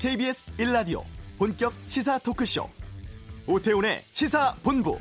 [0.00, 1.02] KBS 1라디오
[1.36, 2.66] 본격 시사 토크쇼
[3.46, 4.98] 오태훈의 시사본부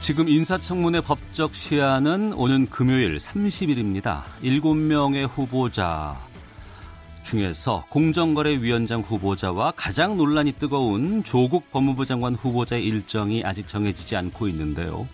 [0.00, 4.22] 지금 인사청문회 법적 시한은 오는 금요일 30일입니다.
[4.42, 6.18] 7명의 후보자
[7.34, 15.08] 중에서 공정거래위원장 후보자와 가장 논란이 뜨거운 조국 법무부 장관 후보자의 일정이 아직 정해지지 않고 있는데요.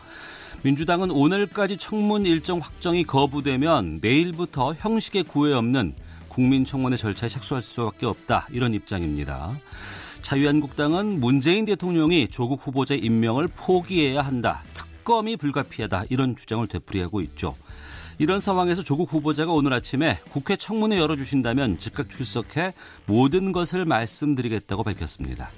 [0.62, 5.94] 민주당은 오늘까지 청문 일정 확정이 거부되면 내일부터 형식의 구애 없는
[6.28, 9.58] 국민청문회 절차에 착수할 수밖에 없다 이런 입장입니다.
[10.20, 14.62] 자유한국당은 문재인 대통령이 조국 후보자의 임명을 포기해야 한다.
[14.74, 16.04] 특검이 불가피하다.
[16.10, 17.56] 이런 주장을 되풀이하고 있죠.
[18.20, 22.74] 이런 상황에서 조국 후보자가 오늘 아침에 국회 청문회 열어주신다면 즉각 출석해
[23.06, 25.48] 모든 것을 말씀드리겠다고 밝혔습니다.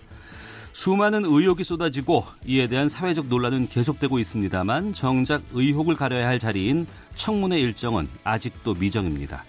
[0.72, 6.86] 수많은 의혹이 쏟아지고 이에 대한 사회적 논란은 계속되고 있습니다만 정작 의혹을 가려야 할 자리인
[7.16, 9.44] 청문회 일정은 아직도 미정입니다.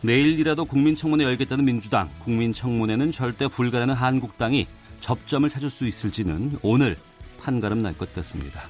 [0.00, 4.66] 내일이라도 국민청문회 열겠다는 민주당, 국민청문회는 절대 불가라는 한국당이
[5.00, 6.96] 접점을 찾을 수 있을지는 오늘
[7.38, 8.62] 판가름 날 것 같습니다.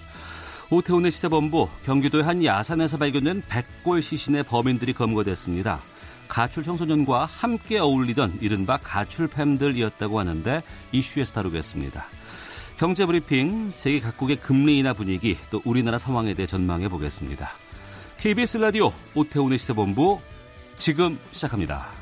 [0.71, 5.81] 오태훈의 시사본부 경기도의 한 야산에서 발견된 백골 시신의 범인들이 검거됐습니다.
[6.29, 12.07] 가출 청소년과 함께 어울리던 이른바 가출팸들이었다고 하는데 이슈에서 다루겠습니다.
[12.79, 17.51] 경제브리핑 세계 각국의 금리 인하 분위기 또 우리나라 상황에 대해 전망해 보겠습니다.
[18.19, 20.21] KBS 라디오 오태훈의 시사본부
[20.77, 22.00] 지금 시작합니다.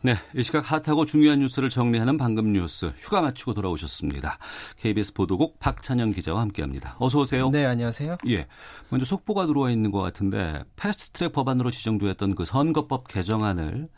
[0.00, 4.38] 네, 이 시각 핫하고 중요한 뉴스를 정리하는 방금 뉴스 휴가 마치고 돌아오셨습니다.
[4.76, 6.94] KBS 보도국 박찬영 기자와 함께합니다.
[7.00, 7.50] 어서 오세요.
[7.50, 8.18] 네, 안녕하세요.
[8.28, 8.46] 예,
[8.90, 13.88] 먼저 속보가 들어와 있는 것 같은데 패스트트랙 법안으로 지정되었던 그 선거법 개정안을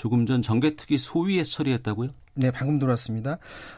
[0.00, 2.08] 조금 전 정개특위 소위에서 처리했다고요?
[2.32, 3.36] 네, 방금 들어왔습니다.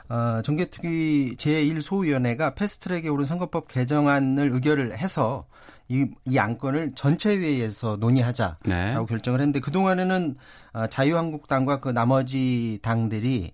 [0.08, 5.46] 어, 정개특위 제1소위원회가 패스트트랙에 오른 선거법 개정안을 의결을 해서
[5.88, 8.94] 이, 이 안건을 전체 회의에서 논의하자라고 네.
[9.08, 10.36] 결정을 했는데 그동안에는
[10.74, 13.52] 어, 자유한국당과 그 나머지 당들이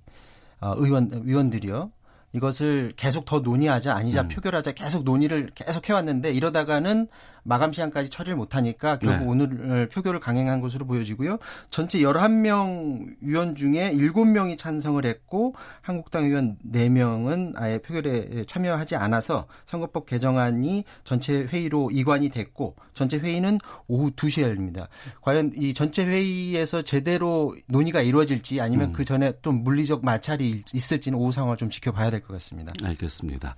[0.61, 1.91] 어, 의원 위원들이요.
[2.35, 4.29] 이것을 계속 더 논의하자 아니자 음.
[4.29, 7.09] 표결하자 계속 논의를 계속 해왔는데 이러다가는
[7.49, 9.25] 마감 시한까지 처리를 못하니까 결국 네.
[9.27, 11.39] 오늘 표결을 강행한 것으로 보여지고요.
[11.71, 20.05] 전체 11명 위원 중에 7명이 찬성을 했고 한국당 의원 4명은 아예 표결에 참여하지 않아서 선거법
[20.05, 24.89] 개정안이 전체 회의로 이관이 됐고 전체 회의는 오후 2시에 열립니다.
[25.23, 28.93] 과연 이 전체 회의에서 제대로 논의가 이루어질지 아니면 음.
[28.93, 32.73] 그 전에 좀 물리적 마찰이 있을지는 오후 상황을 좀 지켜봐야 될 것 같습니다.
[32.83, 33.55] 알겠습니다.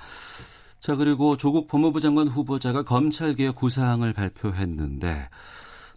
[0.81, 5.29] 자, 그리고 조국 법무부 장관 후보자가 검찰개혁 구상을 발표했는데,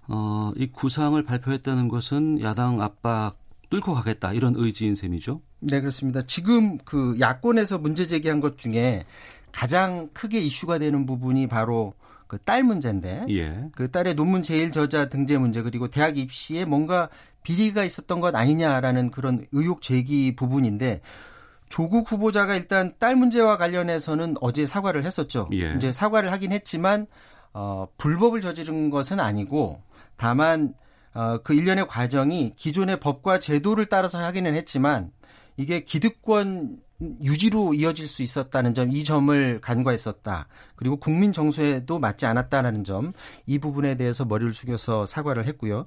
[0.08, 3.38] 어, 이 구상을 발표했다는 것은 야당 압박
[3.70, 5.42] 뚫고 가겠다 이런 의지인 셈이죠?
[5.62, 6.22] 네, 그렇습니다.
[6.26, 9.06] 지금 그 야권에서 문제 제기한 것 중에
[9.54, 11.94] 가장 크게 이슈가 되는 부분이 바로
[12.28, 13.70] 그 딸 문제인데, 예.
[13.74, 17.10] 그 딸의 논문 제일 저자 등재 문제 그리고 대학 입시에 뭔가
[17.44, 21.02] 비리가 있었던 것 아니냐라는 그런 의혹 제기 부분인데
[21.74, 25.50] 조국 후보자가 일단 딸 문제와 관련해서는 어제 사과를 했었죠.
[25.54, 25.74] 예.
[25.76, 27.08] 이제 사과를 하긴 했지만
[27.52, 29.82] 어, 불법을 저지른 것은 아니고
[30.16, 30.76] 다만
[31.16, 35.10] 어, 그 일련의 과정이 기존의 법과 제도를 따라서 하기는 했지만
[35.58, 36.78] 이게 기득권
[37.24, 40.48] 유지로 이어질 수 있었다는 점, 이 점을 간과했었다.
[40.76, 43.14] 그리고 국민 정서에도 맞지 않았다는 점,
[43.48, 45.86] 이 부분에 대해서 머리를 숙여서 사과를 했고요.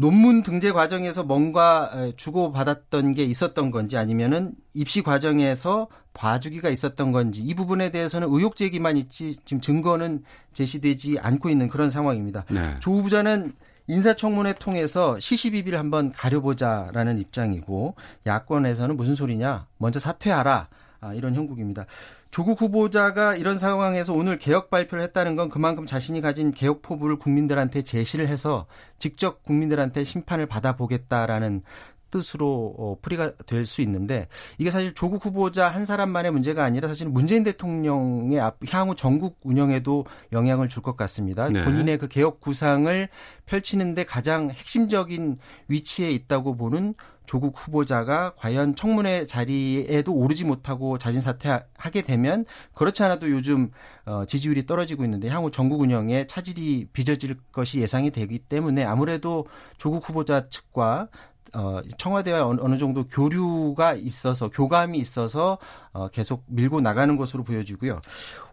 [0.00, 7.52] 논문 등재 과정에서 뭔가 주고받았던 게 있었던 건지 아니면은 입시 과정에서 봐주기가 있었던 건지 이
[7.54, 10.22] 부분에 대해서는 의혹 제기만 있지 지금 증거는
[10.52, 12.44] 제시되지 않고 있는 그런 상황입니다.
[12.48, 12.76] 네.
[12.78, 13.50] 조 후보자는
[13.88, 20.68] 인사청문회 통해서 시시비비를 한번 가려보자라는 입장이고 야권에서는 무슨 소리냐 먼저 사퇴하라
[21.00, 21.86] 아, 이런 형국입니다.
[22.30, 27.82] 조국 후보자가 이런 상황에서 오늘 개혁 발표를 했다는 건 그만큼 자신이 가진 개혁 포부를 국민들한테
[27.82, 28.66] 제시를 해서
[28.98, 31.62] 직접 국민들한테 심판을 받아보겠다라는
[32.10, 37.08] 뜻으로 어, 풀이가 될 수 있는데 이게 사실 조국 후보자 한 사람만의 문제가 아니라 사실
[37.08, 38.40] 문재인 대통령의
[38.70, 41.48] 향후 전국 운영에도 영향을 줄 것 같습니다.
[41.48, 41.64] 네.
[41.64, 43.08] 본인의 그 개혁 구상을
[43.46, 46.94] 펼치는데 가장 핵심적인 위치에 있다고 보는
[47.26, 53.70] 조국 후보자가 과연 청문회 자리에도 오르지 못하고 자진 사퇴하게 되면 그렇지 않아도 요즘
[54.06, 59.46] 어, 지지율이 떨어지고 있는데 향후 전국 운영에 차질이 빚어질 것이 예상이 되기 때문에 아무래도
[59.76, 61.08] 조국 후보자 측과
[61.54, 65.58] 어, 청와대와 어느 정도 교류가 있어서 교감이 있어서
[65.92, 68.00] 어, 계속 밀고 나가는 것으로 보여지고요.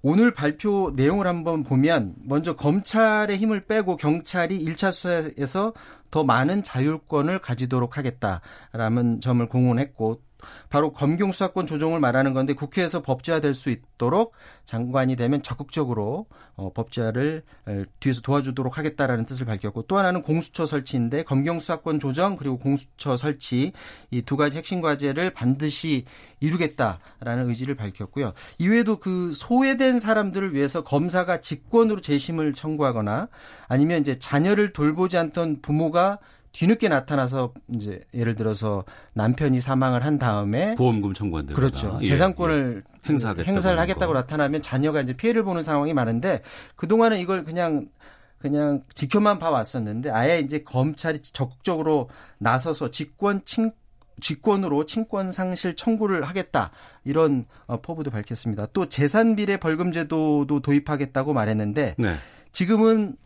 [0.01, 5.73] 오늘 발표 내용을 한번 보면 먼저 검찰의 힘을 빼고 경찰이 1차 수사에서
[6.11, 10.21] 더 많은 자율권을 가지도록 하겠다라는 점을 공언했고
[10.69, 14.33] 바로 검경 수사권 조정을 말하는 건데 국회에서 법제화될 수 있도록
[14.65, 16.25] 장관이 되면 적극적으로
[16.55, 17.43] 어, 법제화를
[17.99, 23.71] 뒤에서 도와주도록 하겠다라는 뜻을 밝혔고 또 하나는 공수처 설치인데 검경 수사권 조정 그리고 공수처 설치
[24.11, 26.05] 이 두 가지 핵심 과제를 반드시
[26.39, 28.33] 이루겠다라는 의지를 밝혔고요.
[28.57, 33.29] 이외에도 그 소외된 사람들을 위해서 검사가 직권으로 재심을 청구하거나
[33.67, 36.19] 아니면 이제 자녀를 돌보지 않던 부모가
[36.55, 41.53] 뒤늦게 나타나서 이제 예를 들어서 남편이 사망을 한 다음에 보험금 청구한다.
[41.53, 41.99] 그렇죠.
[42.01, 43.09] 예, 재산권을 예.
[43.09, 44.19] 행사하겠다고 행사를 하겠다고 거.
[44.19, 46.41] 나타나면 자녀가 이제 피해를 보는 상황이 많은데
[46.77, 47.89] 그 동안은 이걸 그냥
[48.37, 52.07] 그냥 지켜만 봐왔었는데 아예 이제 검찰이 적극적으로
[52.37, 53.73] 나서서 직권 칭
[54.21, 56.71] 직권으로 친권 상실 청구를 하겠다
[57.03, 58.67] 이런 어, 포부도 밝혔습니다.
[58.67, 62.15] 또 재산 비례 벌금 제도도 도입하겠다고 말했는데 네.
[62.53, 63.17] 지금은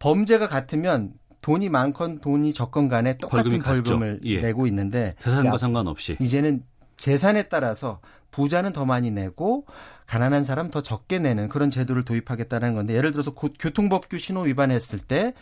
[0.00, 1.12] 범죄가 같으면
[1.42, 4.40] 돈이 많건 돈이 적건 간에 똑같은 벌금을 예.
[4.40, 6.62] 내고 있는데 재산과 상관없이 이제는
[6.96, 8.00] 재산에 따라서
[8.30, 9.66] 부자는 더 많이 내고
[10.06, 15.34] 가난한 사람 더 적게 내는 그런 제도를 도입하겠다는 건데 예를 들어서 교통법규 신호 위반했을 때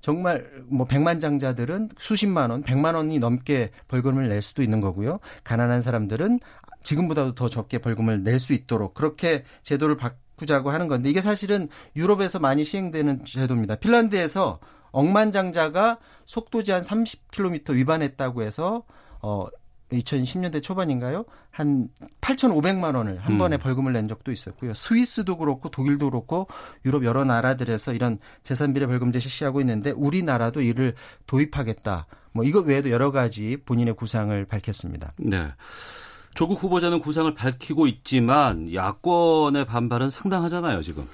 [0.00, 5.18] 정말 뭐 백만 장자들은 수십만 원, 백만 원이 넘게 벌금을 낼 수도 있는 거고요.
[5.42, 6.38] 가난한 사람들은
[6.82, 12.38] 지금보다도 더 적게 벌금을 낼 수 있도록 그렇게 제도를 바꾸자고 하는 건데 이게 사실은 유럽에서
[12.38, 13.76] 많이 시행되는 제도입니다.
[13.76, 14.60] 핀란드에서
[14.96, 18.82] 억만장자가 속도 제한 30km 위반했다고 해서
[19.20, 19.46] 어
[19.92, 21.26] 2010년대 초반인가요?
[21.50, 21.88] 한
[22.20, 23.38] 8,500만 원을 한 음.
[23.38, 24.74] 번에 벌금을 낸 적도 있었고요.
[24.74, 26.48] 스위스도 그렇고 독일도 그렇고
[26.84, 30.94] 유럽 여러 나라들에서 이런 재산비례 벌금제 실시하고 있는데 우리나라도 이를
[31.26, 32.06] 도입하겠다.
[32.32, 35.12] 뭐 이것 외에도 여러 가지 본인의 구상을 밝혔습니다.
[35.18, 35.52] 네.
[36.34, 41.06] 조국 후보자는 구상을 밝히고 있지만 야권의 반발은 상당하잖아요, 지금.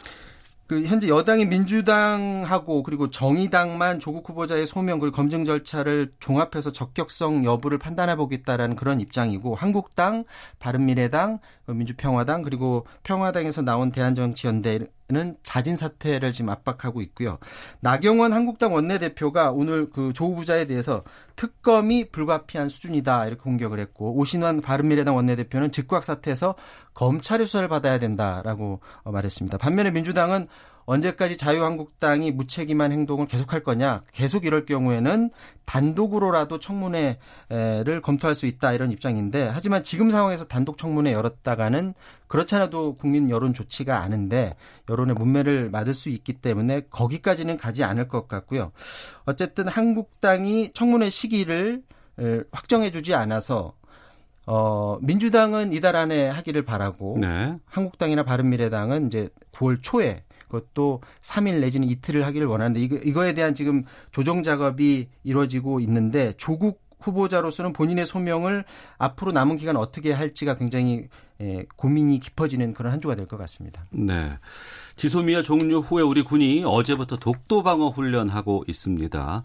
[0.67, 7.79] 그 현재 여당이 민주당하고 그리고 정의당만 조국 후보자의 소명 그리고 검증 절차를 종합해서 적격성 여부를
[7.79, 10.25] 판단해 보겠다라는 그런 입장이고 한국당,
[10.61, 17.37] 바른미래당, 민주평화당 그리고 평화당에서 나온 대한정치연대 는 자진 사퇴를 지금 압박하고 있고요.
[17.81, 21.05] 나경원 한국당 원내대표가 오늘 그 조 후보자에 대해서
[21.37, 26.55] 특검이 불가피한 수준이다 이렇게 공격을 했고 오신환 바른미래당 원내대표는 즉각 사퇴해서
[26.95, 29.59] 검찰의 수사를 받아야 된다라고 말했습니다.
[29.59, 30.49] 반면에 민주당은
[30.85, 34.03] 언제까지 자유한국당이 무책임한 행동을 계속할 거냐.
[34.13, 35.31] 계속 이럴 경우에는
[35.65, 41.95] 단독으로라도 청문회를 검토할 수 있다 이런 입장인데 하지만 지금 상황에서 단독 청문회 열었다가는
[42.27, 44.57] 그렇잖아도 국민 여론 좋지가 않은데
[44.89, 48.73] 여론의 문매를 맞을 수 있기 때문에 거기까지는 가지 않을 것 같고요.
[49.25, 51.83] 어쨌든 한국당이 청문회 시기를
[52.51, 53.75] 확정해 주지 않아서
[54.47, 57.57] 어, 민주당은 이달 안에 하기를 바라고 네.
[57.65, 63.85] 한국당이나 바른미래당은 이제 9월 초에 그것도 3일 내지는 이틀을 하기를 원하는데 이거, 이거에 대한 지금
[64.11, 68.65] 조정 작업이 이루어지고 있는데 조국 후보자로서는 본인의 소명을
[68.97, 71.09] 앞으로 남은 기간 어떻게 할지가 굉장히
[71.41, 73.85] 예, 고민이 깊어지는 그런 한 주가 될 것 같습니다.
[73.91, 74.39] 네.
[74.95, 79.43] 지소미아 종료 후에 우리 군이 어제부터 독도 방어 훈련하고 있습니다.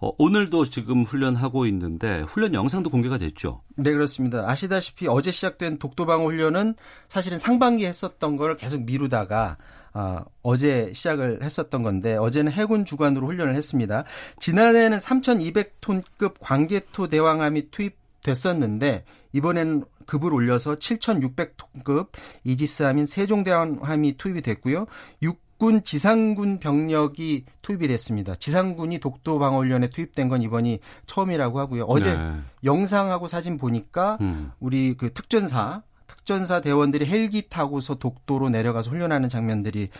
[0.00, 3.60] 어, 오늘도 지금 훈련하고 있는데 훈련 영상도 공개가 됐죠.
[3.76, 4.48] 네, 그렇습니다.
[4.48, 6.76] 아시다시피 어제 시작된 독도 방어 훈련은
[7.10, 9.58] 사실은 상반기 했었던 걸 계속 미루다가
[9.96, 14.04] 아, 어제 시작을 했었던 건데 어제는 해군 주관으로 훈련을 했습니다.
[14.40, 22.08] 지난해에는 3,200톤급 광개토 대왕함이 투입됐었는데 이번에는 급을 올려서 7,600톤급
[22.42, 24.86] 이지스함인 세종대왕함이 투입이 됐고요.
[25.22, 28.34] 육군 지상군 병력이 투입이 됐습니다.
[28.34, 31.84] 지상군이 독도 방어 훈련에 투입된 건 이번이 처음이라고 하고요.
[31.84, 32.40] 어제 네.
[32.64, 34.50] 영상하고 사진 보니까 음.
[34.58, 35.82] 우리 그 특전사
[36.24, 39.90] 특전사 대원들이 헬기 타고서 독도로 내려가서 훈련하는 장면들이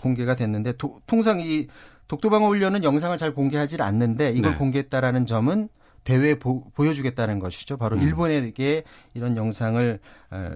[0.00, 1.66] 공개가 됐는데 도, 통상 이
[2.06, 4.58] 독도방어 훈련은 영상을 잘 공개하지 않는데 이걸 네.
[4.58, 5.68] 공개했다라는 점은
[6.04, 7.76] 대회에 보, 여주겠다는 것이죠.
[7.76, 8.02] 바로 음.
[8.02, 8.84] 일본에게
[9.14, 9.98] 이런 영상을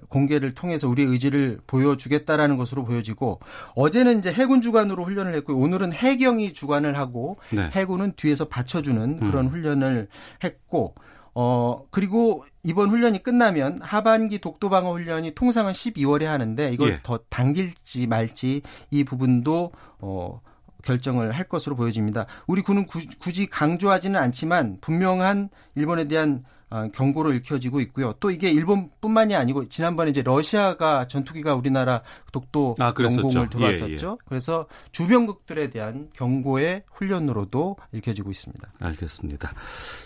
[0.08, 3.40] 공개를 통해서 우리의 의지를 보여주겠다라는 것으로 보여지고
[3.74, 7.68] 어제는 이제 해군 주관으로 훈련을 했고 오늘은 해경이 주관을 하고 네.
[7.72, 9.50] 해군은 뒤에서 받쳐주는 그런 음.
[9.50, 10.08] 훈련을
[10.44, 10.94] 했고
[11.38, 17.00] 어, 그리고 이번 훈련이 끝나면 하반기 독도방어 훈련이 통상은 12월에 하는데 이걸 예.
[17.02, 20.40] 더 당길지 말지 이 부분도 어,
[20.82, 22.24] 결정을 할 것으로 보여집니다.
[22.46, 26.55] 우리 군은 구, 굳이 강조하지는 않지만 분명한 일본에 대한 아,
[26.92, 28.14] 경고로 읽혀지고 있고요.
[28.18, 34.06] 또 이게 일본뿐만이 아니고 지난번에 이제 러시아가 전투기가 우리나라 독도 아, 영공을 들어왔었죠.
[34.06, 34.16] 예, 예.
[34.26, 38.72] 그래서 주변국들에 대한 경고의 훈련으로도 읽혀지고 있습니다.
[38.80, 39.52] 알겠습니다.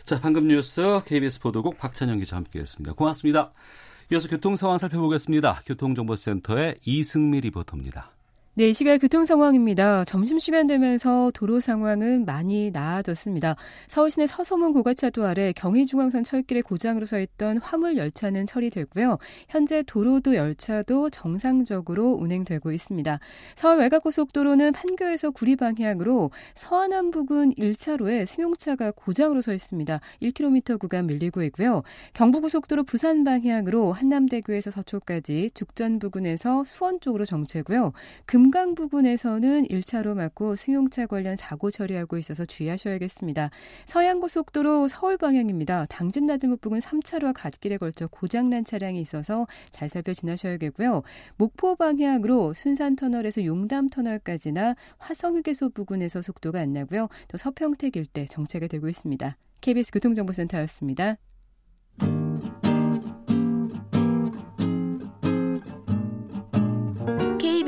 [0.05, 2.95] 자, 방금 뉴스 KBS 보도국 박찬영 기자 함께했습니다.
[2.95, 3.53] 고맙습니다.
[4.13, 5.63] 이어서 교통 상황 살펴보겠습니다.
[5.67, 8.11] 교통정보센터의 이승미 리포터입니다.
[8.61, 10.05] 네, 이 시각 교통 상황입니다.
[10.05, 13.57] 점심시간 되면서 도로 상황은 많이 나아졌습니다.
[13.89, 19.17] 서울시내 서소문 고가차도 아래 경의중앙선 철길에 고장으로 서 있던 화물 열차는 처리되고요.
[19.49, 23.19] 현재 도로도 열차도 정상적으로 운행되고 있습니다.
[23.55, 30.01] 서울 외곽고속도로는 판교에서 구리 방향으로 서안암 부근 1차로에 승용차가 고장으로 서 있습니다.
[30.21, 31.83] 1km 구간 밀리고 있고요.
[32.13, 37.93] 경부고속도로 부산 방향으로 한남대교에서 서초까지 죽전 부근에서 수원 쪽으로 정체고요.
[38.27, 43.51] 금강 부근에서는 1차로 막고 승용차 관련 사고 처리하고 있어서 주의하셔야겠습니다.
[43.87, 45.87] 서양고속도로 서울 방향입니다.
[45.87, 51.03] 당진나들목 부근 3차로와 갓길에 걸쳐 고장난 차량이 있어서 잘 살펴 지나셔야겠고요.
[51.37, 57.09] 목포 방향으로 순산터널에서 용담터널까지나 화성휴게소 부근에서 속도가 안 나고요.
[57.29, 59.37] 또 서평택 일대 정체가 되고 있습니다.
[59.61, 61.17] KBS 교통정보센터였습니다.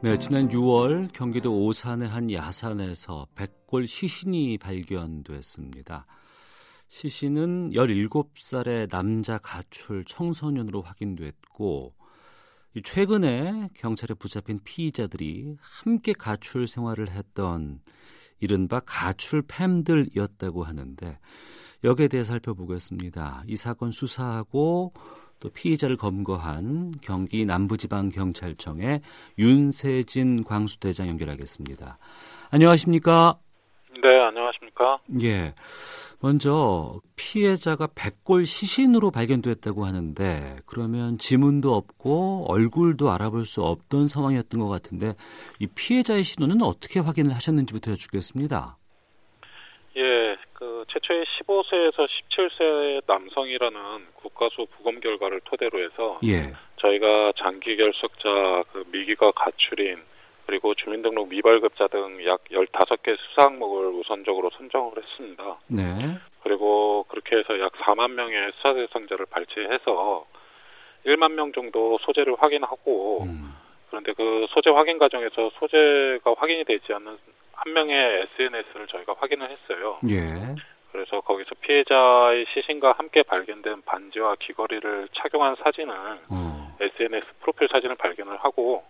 [0.00, 6.06] 네, 지난 6월 경기도 오산의 한 야산에서 백골 시신이 발견됐습니다.
[6.86, 11.94] 시신은 17살의 남자 가출 청소년으로 확인됐고
[12.84, 17.80] 최근에 경찰에 붙잡힌 피의자들이 함께 가출 생활을 했던
[18.38, 21.18] 이른바 가출 팸들이었다고 하는데
[21.82, 23.42] 여기에 대해 살펴보겠습니다.
[23.48, 24.92] 이 사건 수사하고
[25.40, 29.00] 또 피의자를 검거한 경기 남부지방경찰청의
[29.38, 31.98] 윤세진 광수대장 연결하겠습니다.
[32.50, 33.38] 안녕하십니까?
[34.02, 34.98] 네, 안녕하십니까?
[35.22, 35.54] 예.
[36.20, 44.68] 먼저 피해자가 백골 시신으로 발견됐다고 하는데 그러면 지문도 없고 얼굴도 알아볼 수 없던 상황이었던 것
[44.68, 45.14] 같은데
[45.60, 48.76] 이 피해자의 신원은 어떻게 확인을 하셨는지부터 여쭙겠습니다.
[49.96, 50.47] 예, 그
[50.88, 53.78] 최초의 15세에서 17세 남성이라는
[54.14, 56.52] 국가수 부검 결과를 토대로 해서 예.
[56.76, 60.02] 저희가 장기 결석자, 그 미기가 가출인
[60.46, 65.58] 그리고 주민등록 미발급자 등 약 15개 수사 항목을 우선적으로 선정을 했습니다.
[65.66, 65.82] 네.
[66.42, 70.26] 그리고 그렇게 해서 약 4만 명의 수사 대상자를 발췌해서
[71.04, 73.54] 1만 명 정도 소재를 확인하고 음.
[73.90, 77.18] 그런데 그 소재 확인 과정에서 소재가 확인이 되지 않는
[77.52, 79.98] 한 명의 SNS를 저희가 확인을 했어요.
[80.08, 80.54] 예.
[80.98, 85.94] 그래서 거기서 피해자의 시신과 함께 발견된 반지와 귀걸이를 착용한 사진을
[86.28, 86.76] 어.
[86.80, 88.82] SNS 프로필 사진을 발견을 하고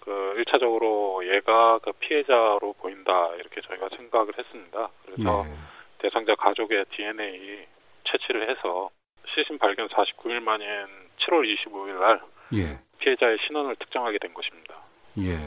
[0.00, 4.90] 그 1차적으로 얘가 그 피해자로 보인다 이렇게 저희가 생각을 했습니다.
[5.06, 5.54] 그래서 예.
[5.98, 7.66] 대상자 가족의 DNA
[8.04, 8.90] 채취를 해서
[9.34, 10.66] 시신 발견 49일 만인
[11.20, 12.20] 7월 25일 날
[12.54, 12.78] 예.
[12.98, 14.74] 피해자의 신원을 특정하게 된 것입니다.
[15.18, 15.38] 예.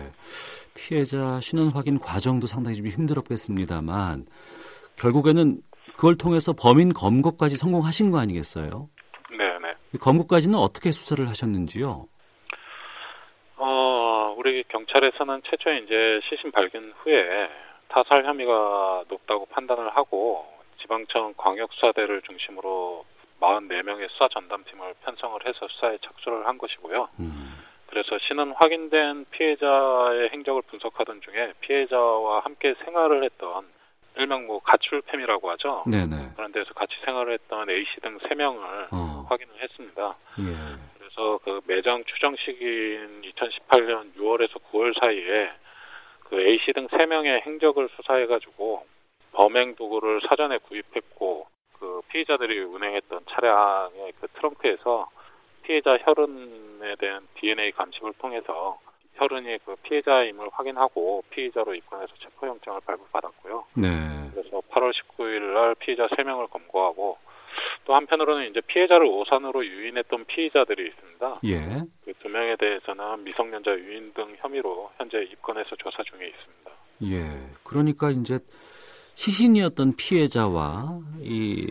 [0.75, 4.25] 피해자 신원 확인 과정도 상당히 좀 힘들었겠습니다만
[4.97, 5.61] 결국에는
[5.95, 8.89] 그걸 통해서 범인 검거까지 성공하신 거 아니겠어요?
[9.31, 9.73] 네, 네.
[9.99, 12.07] 검거까지는 어떻게 수사를 하셨는지요?
[13.57, 17.49] 어, 우리 경찰에서는 최초에 이제 시신 발견 후에
[17.87, 20.45] 타살 혐의가 높다고 판단을 하고
[20.81, 23.05] 지방청 광역수사대를 중심으로
[23.39, 27.09] 44명의 수사 전담팀을 편성을 해서 수사에 착수를 한 것이고요.
[27.19, 27.55] 음.
[27.87, 33.65] 그래서 신은 확인된 피해자의 행적을 분석하던 중에 피해자와 함께 생활을 했던
[34.17, 35.83] 일명 뭐 가출팸이라고 하죠.
[35.87, 36.33] 네네.
[36.35, 39.25] 그런 데서 같이 생활을 했던 A 씨등 3명을 어.
[39.29, 40.15] 확인을 했습니다.
[40.39, 40.95] 예.
[40.97, 45.51] 그래서 그 매장 추정 시기인 2018년 6월에서 9월 사이에
[46.25, 48.85] 그 A 씨등 3명의 행적을 수사해가지고
[49.33, 51.47] 범행 도구를 사전에 구입했고
[51.79, 55.09] 그 피해자들이 운행했던 차량의 그 트렁크에서
[55.63, 58.79] 피해자 혈흔에 대한 DNA 감식을 통해서
[59.15, 63.65] 혈흔이 그 피해자임을 확인하고 피의자로 입건해서 체포영장을 발부받았고요.
[63.77, 63.87] 네.
[64.33, 67.17] 그래서 8월 19일 날 피해자 3명을 검거하고
[67.85, 71.39] 또 한편으로는 이제 피해자를 오산으로 유인했던 피의자들이 있습니다.
[71.45, 71.83] 예.
[72.03, 76.71] 그두 명에 대해서는 미성년자 유인 등 혐의로 현재 입건해서 조사 중에 있습니다.
[77.03, 77.53] 예.
[77.63, 78.39] 그러니까 이제
[79.15, 81.67] 시신이었던 피해자와 이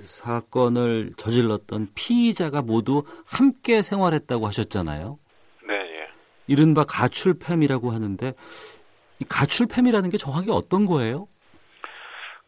[0.00, 5.16] 사건을 저질렀던 피의자가 모두 함께 생활했다고 하셨잖아요.
[6.46, 8.32] 이른바 가출팸이라고 하는데
[9.20, 11.28] 이 가출팸이라는 게 정확히 어떤 거예요?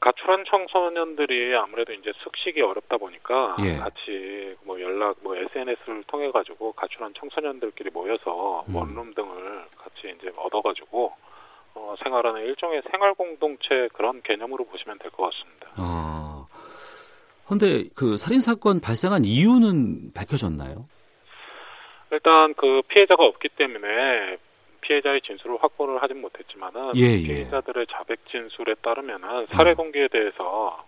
[0.01, 3.77] 가출한 청소년들이 아무래도 이제 숙식이 어렵다 보니까 예.
[3.77, 8.75] 같이 뭐 연락 뭐 SNS를 통해 가지고 가출한 청소년들끼리 모여서 음.
[8.75, 11.13] 원룸 등을 같이 이제 얻어 가지고
[11.75, 15.69] 어, 생활하는 일종의 생활 공동체 그런 개념으로 보시면 될 것 같습니다.
[15.77, 16.47] 아.
[17.47, 20.87] 근데 그 살인 사건 발생한 이유는 밝혀졌나요?
[22.13, 24.37] 일단 그 피해자가 없기 때문에
[24.83, 27.27] 피해자의 진술을 확보를 하진 못했지만은 예, 예.
[27.27, 30.85] 피해자들의 자백 진술에 따르면은 살해 동기에 대해서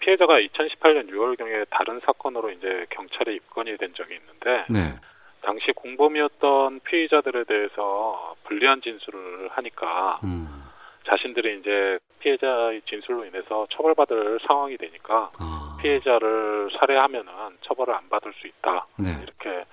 [0.00, 4.94] 피해자가 2018년 6월경에 다른 사건으로 이제 경찰에 입건이 된 적이 있는데 네.
[5.42, 10.64] 당시 공범이었던 피의자들에 대해서 불리한 진술을 하니까 음.
[11.06, 15.76] 자신들이 이제 피해자의 진술로 인해서 처벌받을 상황이 되니까 아.
[15.80, 19.08] 피해자를 살해하면은 처벌을 안 받을 수 있다 네.
[19.22, 19.64] 이렇게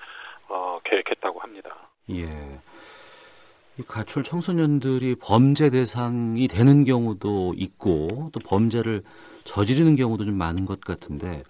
[0.50, 1.90] 어, 계획했다고 합니다.
[2.12, 2.26] 예.
[3.78, 9.04] 이 가출 청소년들이 범죄 대상이 되는 경우도 있고 또 범죄를
[9.44, 11.44] 저지르는 경우도 좀 많은 것 같은데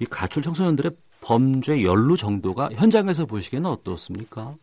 [0.00, 4.54] 이 가출 청소년들의 범죄 연루 정도가 현장에서 보시기에는 어떻습니까?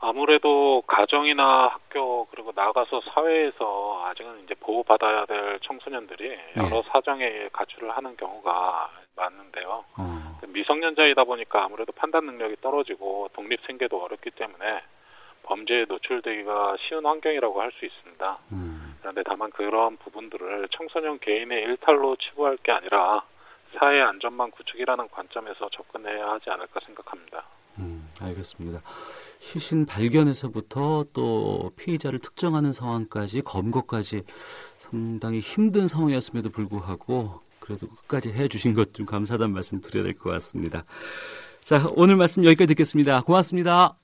[0.00, 7.90] 아무래도 가정이나 학교 그리고 나가서 사회에서 아직은 이제 보호받아야 될 청소년들이 여러 사정에 의해 가출을
[7.90, 9.84] 하는 경우가 많은데요.
[9.96, 10.40] 어.
[10.46, 14.82] 미성년자이다 보니까 아무래도 판단 능력이 떨어지고 독립 생계도 어렵기 때문에
[15.42, 18.38] 범죄에 노출되기가 쉬운 환경이라고 할 수 있습니다.
[18.52, 18.96] 음.
[19.00, 23.22] 그런데 다만 그런 부분들을 청소년 개인의 일탈로 치부할 게 아니라
[23.78, 27.44] 사회 안전망 구축이라는 관점에서 접근해야 하지 않을까 생각합니다.
[27.78, 28.80] 음, 알겠습니다.
[29.40, 34.22] 시신 발견에서부터 또 피의자를 특정하는 상황까지 검거까지
[34.76, 40.84] 상당히 힘든 상황이었음에도 불구하고 그래도 끝까지 해주신 것 좀 감사하다는 말씀 드려야 될 것 같습니다.
[41.62, 43.22] 자, 오늘 말씀 여기까지 듣겠습니다.
[43.22, 43.96] 고맙습니다.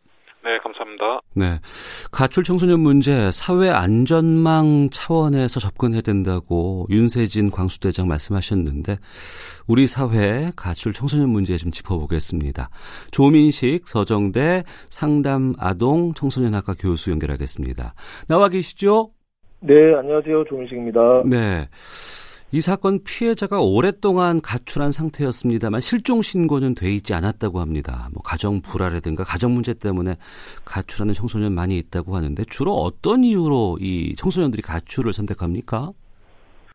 [0.42, 1.20] 네, 감사합니다.
[1.34, 1.60] 네.
[2.10, 8.96] 가출 청소년 문제 사회 안전망 차원에서 접근해야 된다고 윤세진 광수대장 말씀하셨는데
[9.68, 12.70] 우리 사회 가출 청소년 문제 좀 짚어보겠습니다.
[13.10, 17.92] 조민식 서정대 상담 아동 청소년학과 교수 연결하겠습니다.
[18.26, 19.10] 나와 계시죠?
[19.60, 20.44] 네, 안녕하세요.
[20.48, 21.00] 조민식입니다.
[21.26, 21.68] 네.
[22.52, 28.08] 이 사건 피해자가 오랫동안 가출한 상태였습니다만 실종 신고는 돼 있지 않았다고 합니다.
[28.12, 30.16] 뭐 가정 불화라든가 가정 문제 때문에
[30.64, 35.90] 가출하는 청소년 많이 있다고 하는데 주로 어떤 이유로 이 청소년들이 가출을 선택합니까?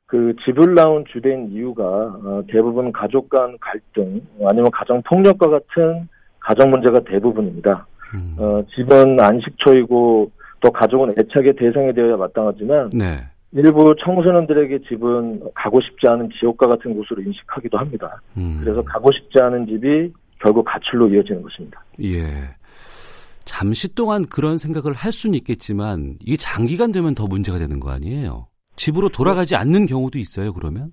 [0.08, 6.08] 그 집을 나온 주된 이유가 어, 대부분 가족 간 갈등 아니면 가정 폭력과 같은
[6.39, 7.86] 가정 문제가 대부분입니다.
[8.13, 8.36] 음.
[8.38, 13.19] 어, 집은 안식처이고 또 가족은 애착의 대상이 되어야 마땅하지만 네.
[13.56, 18.22] 일부 청소년들에게 집은 가고 싶지 않은 지옥과 같은 곳으로 인식하기도 합니다.
[18.36, 18.60] 음.
[18.62, 21.82] 그래서 가고 싶지 않은 집이 결국 가출로 이어지는 것입니다.
[22.04, 22.22] 예.
[23.46, 28.48] 잠시 동안 그런 생각을 할 수는 있겠지만 이게 장기간 되면 더 문제가 되는 거 아니에요?
[28.76, 30.91] 집으로 돌아가지 않는 경우도 있어요, 그러면?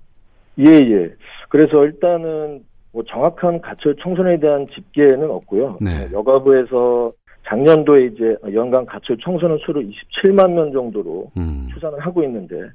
[0.60, 1.10] 예, 예.
[1.48, 5.78] 그래서 일단은 뭐 정확한 가출 청소년에 대한 집계는 없고요.
[5.80, 6.04] 네.
[6.04, 7.12] 어, 여가부에서
[7.46, 11.68] 작년도에 이제 연간 가출 청소년 수를 27만 명 정도로 음.
[11.72, 12.70] 추산을 하고 있는데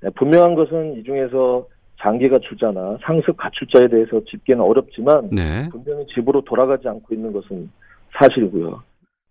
[0.00, 1.66] 네, 분명한 것은 이 중에서
[2.00, 5.68] 장기 가출자나 상습 가출자에 대해서 집계는 어렵지만 네.
[5.70, 7.70] 분명히 집으로 돌아가지 않고 있는 것은
[8.18, 8.82] 사실이고요.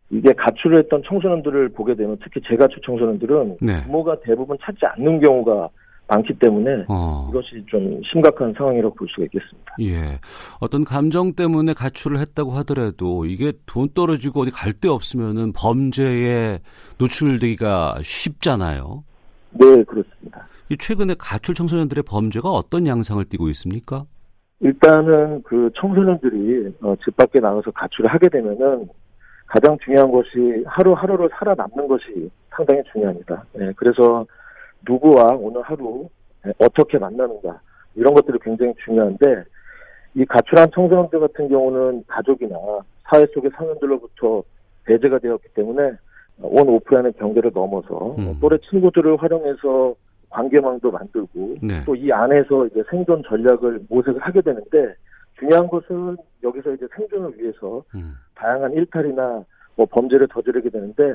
[0.09, 3.83] 이게 가출을 했던 청소년들을 보게 되면 특히 재가출 청소년들은 네.
[3.83, 5.69] 부모가 대부분 찾지 않는 경우가
[6.07, 7.27] 많기 때문에 어.
[7.29, 9.75] 이것이 좀 심각한 상황이라고 볼 수가 있겠습니다.
[9.81, 10.19] 예.
[10.59, 16.59] 어떤 감정 때문에 가출을 했다고 하더라도 이게 돈 떨어지고 어디 갈 데 없으면은 범죄에
[16.99, 19.03] 노출되기가 쉽잖아요.
[19.51, 20.47] 네, 그렇습니다.
[20.69, 24.05] 이 최근에 가출 청소년들의 범죄가 어떤 양상을 띠고 있습니까?
[24.59, 28.87] 일단은 그 청소년들이 어, 집 밖에 나가서 가출을 하게 되면은
[29.47, 33.45] 가장 중요한 것이 하루하루를 살아남는 것이 상당히 중요합니다.
[33.53, 34.25] 네, 그래서
[34.87, 36.07] 누구와 오늘 하루
[36.45, 37.59] 네, 어떻게 만나는가
[37.95, 39.43] 이런 것들이 굉장히 중요한데
[40.15, 42.55] 이 가출한 청소년들 같은 경우는 가족이나
[43.03, 44.43] 사회 속의 상인들로부터
[44.85, 45.91] 배제가 되었기 때문에
[46.41, 48.37] 온 오프라인의 경계를 넘어서 음.
[48.39, 49.95] 또래 친구들을 활용해서
[50.29, 51.83] 관계망도 만들고 네.
[51.85, 54.93] 또이 안에서 이제 생존 전략을 모색을 하게 되는데
[55.39, 58.13] 중요한 것은 여기서 이제 생존을 위해서 음.
[58.35, 59.43] 다양한 일탈이나
[59.75, 61.13] 뭐 범죄를 저지르게 되는데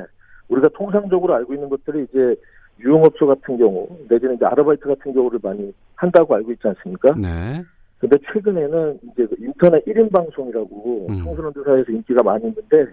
[0.48, 2.37] 우리가 통상적으로 알고 있는 것들이 이제
[2.80, 7.14] 유흥업소 같은 경우 내지는 이제 아르바이트 같은 경우를 많이 한다고 알고 있지 않습니까?
[7.16, 7.62] 네.
[7.98, 11.22] 근데 최근에는 이제 그 인터넷 1인 방송이라고 음.
[11.24, 12.87] 청소년들 사이에서 인기가 많이 있는데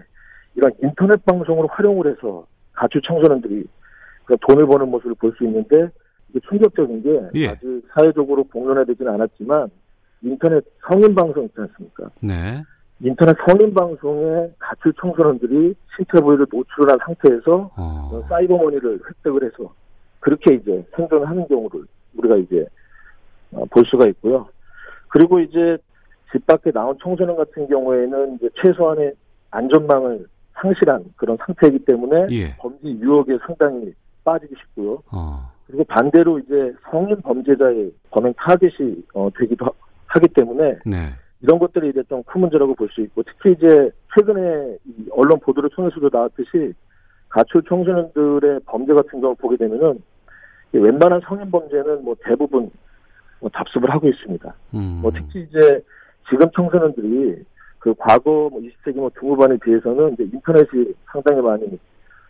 [0.54, 3.64] 이런 인터넷 방송을 활용을 해서 가출 청소년들이
[4.24, 5.88] 그 돈을 버는 모습을 볼 수 있는데
[6.48, 7.48] 충격적인 게 예.
[7.48, 9.68] 아직 사회적으로 공론화되지는 않았지만
[10.22, 12.08] 인터넷 성인 방송 있지 않습니까?
[12.20, 12.62] 네.
[13.02, 18.22] 인터넷 성인 방송에 가출 청소년들이 신체 부위를 노출한 상태에서 어.
[18.28, 19.72] 사이버 머니를 획득을 해서
[20.20, 21.86] 그렇게 이제 생존을 하는 경우를
[22.16, 22.66] 우리가 이제
[23.52, 24.48] 어, 볼 수가 있고요.
[25.08, 25.78] 그리고 이제
[26.30, 29.14] 집 밖에 나온 청소년 같은 경우에는 이제 최소한의
[29.50, 30.26] 안전망을
[30.60, 32.56] 상실한 그런 상태이기 때문에 예.
[32.58, 35.02] 범죄 유혹에 상당히 빠지기 쉽고요.
[35.10, 35.50] 어.
[35.66, 39.66] 그리고 반대로 이제 성인 범죄자의 범행 타겟이 어, 되기도
[40.06, 40.96] 하, 기 때문에 네.
[41.42, 44.76] 이런 것들이 이제 좀 큰 문제라고 볼 수 있고 특히 이제 최근에
[45.12, 46.72] 언론 보도를 통해서도 나왔듯이
[47.28, 50.02] 가출 청소년들의 범죄 같은 경우 보게 되면은
[50.72, 52.70] 웬만한 성인 범죄는 뭐 대부분
[53.40, 54.54] 뭐 답습을 하고 있습니다.
[54.74, 54.98] 음.
[55.02, 55.82] 뭐 특히 이제
[56.28, 57.44] 지금 청소년들이
[57.78, 61.78] 그 과거 뭐 20세기 뭐 중후반에 비해서는 이제 인터넷이 상당히 많이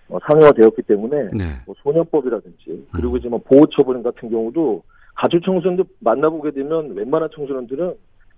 [0.09, 1.45] 어, 상용화되었기 때문에 네.
[1.67, 3.17] 뭐 소년법이라든지 그리고 음.
[3.19, 4.83] 이제 뭐 보호처분 같은 경우도
[5.17, 7.95] 가출 청소년들 만나보게 되면 웬만한 청소년들은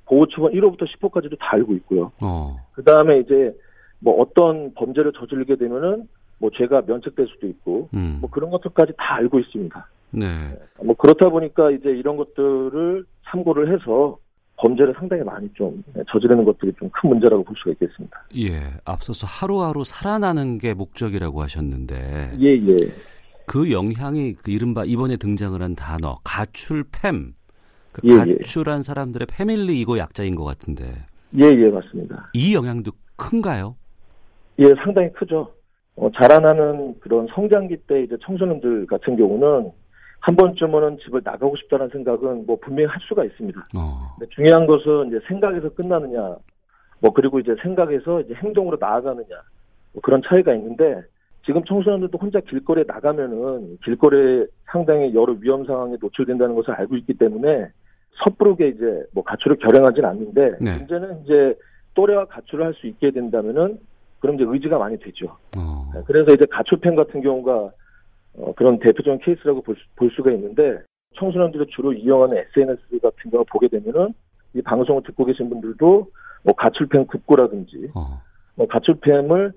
[0.06, 2.12] 보호처분 1호부터 10호까지도 다 알고 있고요.
[2.22, 2.56] 어.
[2.72, 3.54] 그 다음에 이제
[4.00, 8.18] 뭐 어떤 범죄를 저지르게 되면은 뭐 죄가 면책될 수도 있고 음.
[8.20, 9.88] 뭐 그런 것들까지 다 알고 있습니다.
[10.10, 10.26] 네.
[10.82, 14.18] 뭐 그렇다 보니까 이제 이런 것들을 참고를 해서
[14.56, 18.24] 범죄를 상당히 많이 좀 저지르는 것들이 좀 큰 문제라고 볼 수가 있겠습니다.
[18.36, 18.60] 예.
[18.84, 22.32] 앞서서 하루하루 살아나는 게 목적이라고 하셨는데.
[22.40, 22.76] 예, 예.
[23.46, 27.32] 그 영향이 그 이른바 이번에 등장을 한 단어 가출팸.
[27.92, 28.36] 그 예, 예.
[28.36, 28.82] 가출한 예.
[28.82, 30.84] 사람들의 패밀리 이거 약자인 것 같은데.
[31.38, 32.30] 예, 예, 맞습니다.
[32.34, 33.76] 이 영향도 큰가요?
[34.58, 35.52] 예, 상당히 크죠.
[35.96, 39.70] 어, 자라나는 그런 성장기 때 이제 청소년들 같은 경우는
[40.20, 43.60] 한 번쯤은 집을 나가고 싶다는 생각은 뭐 분명히 할 수가 있습니다.
[43.76, 44.16] 어.
[44.30, 46.34] 중요한 것은 이제 생각에서 끝나느냐,
[47.00, 49.42] 뭐 그리고 이제 생각에서 이제 행동으로 나아가느냐,
[49.92, 51.02] 뭐 그런 차이가 있는데
[51.44, 57.68] 지금 청소년들도 혼자 길거리에 나가면은 길거리에 상당히 여러 위험 상황에 노출된다는 것을 알고 있기 때문에
[58.24, 60.76] 섣부르게 이제 뭐 가출을 결행하진 않는데 네.
[60.78, 61.54] 문제는 이제
[61.94, 63.78] 또래와 가출을 할 수 있게 된다면은
[64.20, 65.36] 그럼 이제 의지가 많이 되죠.
[65.56, 65.90] 어.
[66.06, 67.70] 그래서 이제 가출팸 같은 경우가
[68.34, 70.78] 어, 그런 대표적인 케이스라고 볼, 수, 볼 수가 있는데
[71.18, 74.14] 청소년들이 주로 이용하는 SNS 같은 거 보게 되면은
[74.54, 76.08] 이 방송을 듣고 계신 분들도
[76.44, 78.20] 뭐 가출팸 급고라든지 어.
[78.54, 79.52] 뭐 가출팸을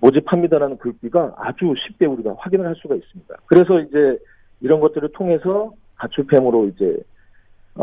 [0.00, 3.34] 모집합니다라는 글귀가 아주 쉽게 우리가 확인을 할 수가 있습니다.
[3.46, 4.18] 그래서 이제
[4.60, 7.00] 이런 것들을 통해서 가출팸으로 이제 어,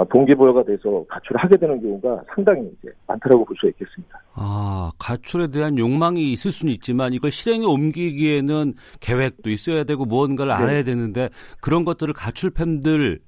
[0.10, 4.20] 동기부여가 돼서 가출을 하게 되는 경우가 상당히 이제 많다라고 볼 수 있겠습니다.
[4.34, 10.56] 아, 가출에 대한 욕망이 있을 수는 있지만 이걸 실행에 옮기기에는 계획도 있어야 되고 무언가를 네.
[10.56, 11.30] 알아야 되는데
[11.62, 13.20] 그런 것들을 가출팸들이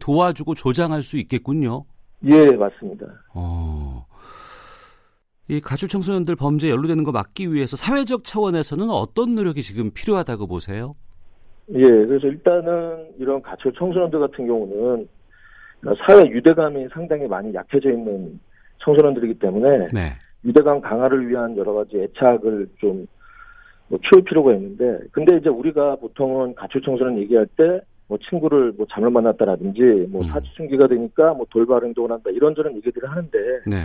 [0.00, 1.84] 도와주고 조장할 수 있겠군요.
[2.24, 3.06] 예, 맞습니다.
[3.34, 4.04] 어.
[5.48, 10.92] 이 가출 청소년들 범죄에 연루되는 거 막기 위해서 사회적 차원에서는 어떤 노력이 지금 필요하다고 보세요?
[11.74, 15.08] 예, 그래서 일단은 이런 가출 청소년들 같은 경우는
[16.06, 18.38] 사회 유대감이 상당히 많이 약해져 있는
[18.78, 20.12] 청소년들이기 때문에 네.
[20.44, 23.06] 유대감 강화를 위한 여러 가지 애착을 좀
[23.88, 27.80] 뭐, 키울 필요가 있는데 근데 이제 우리가 보통은 가출 청소년 얘기할 때
[28.12, 30.28] 뭐 친구를 뭐 잘못 만났다라든지 뭐 음.
[30.28, 33.76] 사춘기가 되니까 뭐 돌발 행동을 한다 이런저런 얘기들을 하는데 네.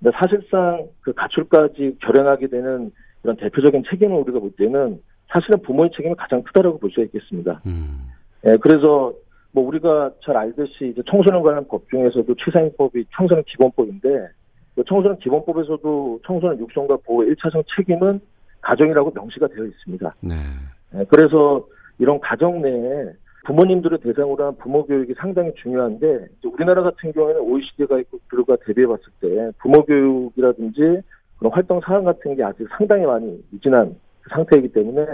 [0.00, 2.90] 근데 사실상 그 가출까지 결행하게 되는
[3.22, 7.60] 그런 대표적인 책임을 우리가 볼 때는 사실은 부모의 책임이 가장 크다라고 볼 수 있겠습니다.
[7.66, 8.08] 음.
[8.48, 9.12] 예, 그래서
[9.56, 14.28] 뭐 우리가 잘 알듯이 이제 청소년 관련 법 중에서도 최상위법이 청소년 기본법인데
[14.74, 18.20] 그 청소년 기본법에서도 청소년 육성과 보호 1차적 책임은
[18.60, 20.12] 가정이라고 명시가 되어 있습니다.
[20.20, 20.34] 네.
[20.92, 21.04] 네.
[21.08, 21.66] 그래서
[21.98, 23.12] 이런 가정 내에
[23.46, 29.50] 부모님들을 대상으로 한 부모 교육이 상당히 중요한데 우리나라 같은 경우에는 OECD 가국들과 대비해 봤을 때
[29.58, 31.00] 부모 교육이라든지
[31.38, 33.96] 그런 활동 사항 같은 게 아직 상당히 많이 미진한
[34.28, 35.06] 상태이기 때문에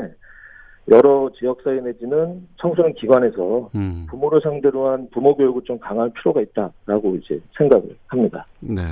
[0.91, 4.07] 여러 지역사회 내지는 청소년 기관에서 음.
[4.11, 8.45] 부모를 상대로 한 부모 교육을 좀 강할 필요가 있다라고 이제 생각을 합니다.
[8.61, 8.83] 네.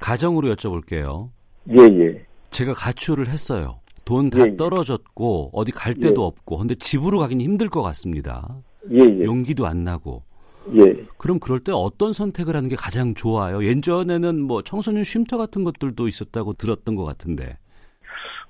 [0.00, 1.28] 가정으로 여쭤볼게요.
[1.70, 2.24] 예, 예.
[2.50, 3.78] 제가 가출을 했어요.
[4.04, 6.26] 돈 다 예, 예, 떨어졌고 어디 갈 데도 예.
[6.26, 8.48] 없고 근데 집으로 가기는 힘들 것 같습니다.
[8.90, 9.24] 예, 예.
[9.24, 10.22] 용기도 안 나고.
[10.74, 10.94] 예.
[11.16, 13.64] 그럼 그럴 때 어떤 선택을 하는 게 가장 좋아요?
[13.64, 17.56] 예전에는 뭐 청소년 쉼터 같은 것들도 있었다고 들었던 것 같은데.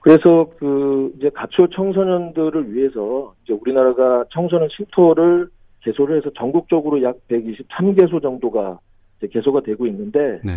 [0.01, 5.49] 그래서 그 이제 가출 청소년들을 위해서 이제 우리나라가 청소년 쉼터를
[5.83, 8.79] 개소를 해서 전국적으로 약 123개소 정도가
[9.19, 10.53] 이제 개소가 되고 있는데 네.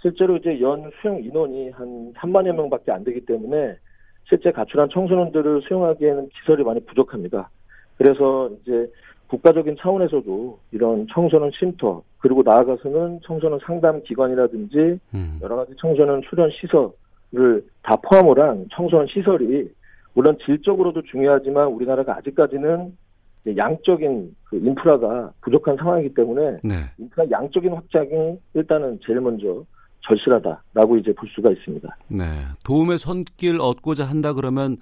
[0.00, 3.76] 실제로 이제 연 수용 인원이 한 3만여 명밖에 안 되기 때문에
[4.28, 7.50] 실제 가출한 청소년들을 수용하기에는 시설이 많이 부족합니다.
[7.98, 8.90] 그래서 이제
[9.28, 15.38] 국가적인 차원에서도 이런 청소년 쉼터 그리고 나아가서는 청소년 상담 기관이라든지 음.
[15.42, 16.90] 여러 가지 청소년 수련 시설 를
[17.82, 19.68] 다 포함을 한 청소년 시설이
[20.14, 22.92] 물론 질적으로도 중요하지만 우리나라가 아직까지는
[23.56, 26.74] 양적인 그 인프라가 부족한 상황이기 때문에 네.
[26.98, 29.64] 인프라 양적인 확장이 일단은 제일 먼저
[30.02, 31.96] 절실하다라고 이제 볼 수가 있습니다.
[32.08, 32.24] 네.
[32.64, 34.78] 도움의 손길 얻고자 한다 그러면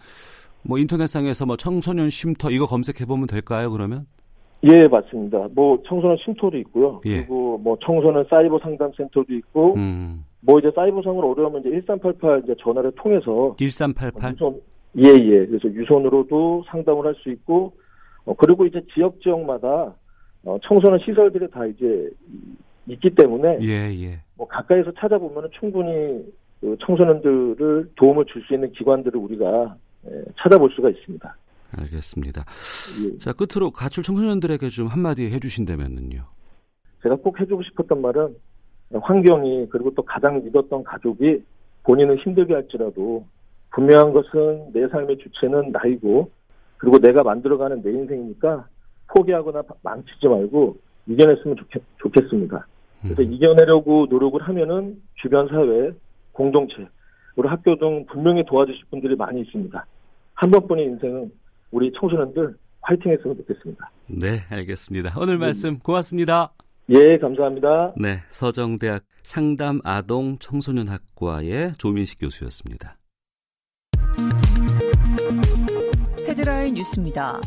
[0.62, 3.70] 뭐 인터넷상에서 뭐 청소년 쉼터 이거 검색해 보면 될까요?
[3.70, 4.04] 그러면?
[4.64, 5.48] 예, 맞습니다.
[5.54, 7.00] 뭐 청소년 쉼터도 있고요.
[7.06, 7.18] 예.
[7.18, 10.24] 그리고 뭐 청소년 사이버 상담 센터도 있고 음.
[10.40, 14.60] 뭐 이제 사이버 상으로 어려우면 이제 1388 이제 전화를 통해서 1388 유선
[14.96, 15.46] 예, 예.
[15.46, 17.72] 그래서 유선으로도 상담을 할 수 있고
[18.24, 19.94] 어, 그리고 이제 지역 지역마다
[20.44, 22.10] 어, 청소년 시설들이 다 이제
[22.86, 24.18] 있기 때문에 예, 예.
[24.36, 26.24] 뭐 가까이서 찾아보면 충분히
[26.60, 31.36] 그 청소년들을 도움을 줄 수 있는 기관들을 우리가 예, 찾아볼 수가 있습니다.
[31.78, 32.44] 알겠습니다.
[33.04, 33.18] 예.
[33.18, 36.24] 자 끝으로 가출 청소년들에게 좀 한마디 해주신다면요.
[37.02, 38.34] 제가 꼭 해주고 싶었던 말은
[39.00, 41.42] 환경이 그리고 또 가장 믿었던 가족이
[41.84, 43.26] 본인은 힘들게 할지라도
[43.72, 46.30] 분명한 것은 내 삶의 주체는 나이고
[46.78, 48.66] 그리고 내가 만들어가는 내 인생이니까
[49.08, 52.66] 포기하거나 망치지 말고 이겨냈으면 좋겠, 좋겠습니다.
[53.02, 53.32] 그래서 음.
[53.32, 55.92] 이겨내려고 노력을 하면은 주변 사회,
[56.32, 56.88] 공동체,
[57.36, 59.86] 우리 학교 등 분명히 도와주실 분들이 많이 있습니다.
[60.34, 61.30] 한 번뿐인 인생은
[61.74, 63.90] 우리 청소년들 화이팅 했으면 좋겠습니다.
[64.06, 65.18] 네, 알겠습니다.
[65.18, 66.52] 오늘 말씀 고맙습니다.
[66.90, 67.94] 예, 감사합니다.
[68.00, 72.96] 네, 서정대학 상담 아동 청소년 학과의 조민식 교수였습니다.
[76.28, 77.40] 헤드라인 뉴스입니다.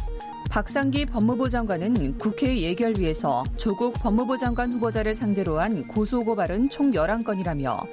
[0.49, 7.87] 박상기 법무부 장관은 국회 예결위에서 조국 법무부 장관 후보자를 상대로 한 고소고발은 총 11건이라며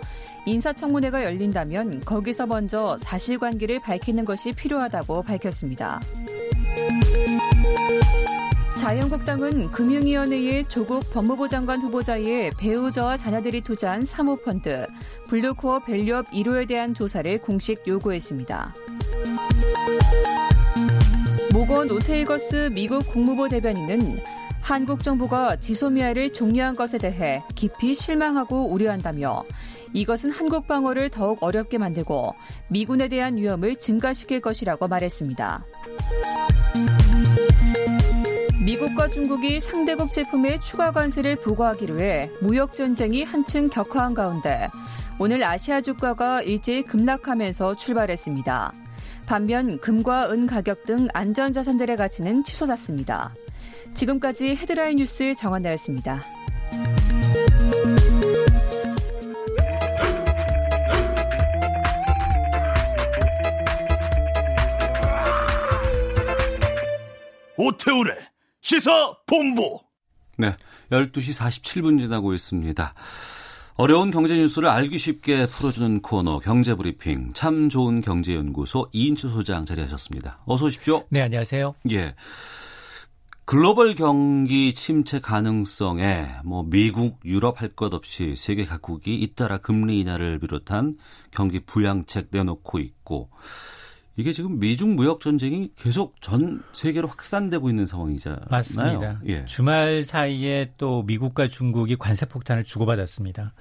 [0.47, 6.01] 인사청문회가 열린다면 거기서 먼저 사실관계를 밝히는 것이 필요하다고 밝혔습니다.
[8.77, 14.87] 자유한국당은 금융위원회의 조국 법무부 장관 후보자의 배우자와 자녀들이 투자한 사모펀드
[15.29, 18.75] 블루코어 밸류업 1호에 대한 조사를 공식 요구했습니다.
[21.55, 24.19] 모건 오테이거스 미국 국무부 대변인은
[24.61, 29.45] 한국 정부가 지소미아를 종료한 것에 대해 깊이 실망하고 우려한다며
[29.93, 32.35] 이것은 한국 방어를 더욱 어렵게 만들고
[32.67, 35.65] 미군에 대한 위험을 증가시킬 것이라고 말했습니다.
[38.65, 44.67] 미국과 중국이 상대국 제품에 추가 관세를 부과하기로 해 무역 전쟁이 한층 격화한 가운데
[45.21, 48.73] 오늘 아시아 주가가 일제히 급락하면서 출발했습니다.
[49.27, 53.35] 반면 금과 은 가격 등 안전자산들의 가치는 치솟았습니다.
[53.95, 56.23] 지금까지 헤드라인 뉴스 정한나였습니다.
[67.57, 68.17] 오태우래
[68.61, 69.81] 시사 본부.
[70.37, 70.57] 네,
[70.91, 72.95] 12시 47분 지나고 있습니다.
[73.77, 80.39] 어려운 경제 뉴스를 알기 쉽게 풀어주는 코너 경제브리핑 참 좋은 경제연구소 이인철 소장 자리하셨습니다.
[80.47, 81.05] 어서 오십시오.
[81.11, 81.75] 네, 안녕하세요.
[81.91, 82.15] 예.
[83.47, 90.39] 글로벌 경기 침체 가능성에 뭐 미국, 유럽 할 것 없이 세계 각국이 잇따라 금리 인하를
[90.39, 90.97] 비롯한
[91.33, 93.29] 경기 부양책 내놓고 있고
[94.17, 98.47] 이게 지금 미중 무역 전쟁이 계속 전 세계로 확산되고 있는 상황이잖아요.
[98.49, 99.21] 맞습니다.
[99.27, 99.45] 예.
[99.45, 103.53] 주말 사이에 또 미국과 중국이 관세 폭탄을 주고받았습니다.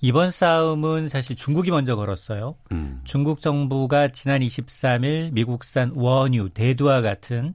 [0.00, 2.56] 이번 싸움은 사실 중국이 먼저 걸었어요.
[2.72, 3.00] 음.
[3.04, 7.54] 중국 정부가 지난 23일 미국산 원유, 대두와 같은